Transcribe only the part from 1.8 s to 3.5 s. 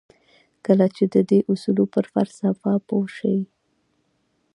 پر فلسفه پوه شئ.